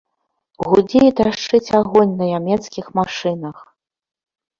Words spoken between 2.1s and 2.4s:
на